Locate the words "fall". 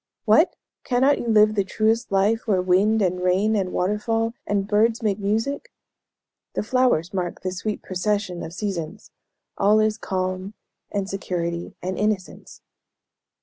3.99-4.33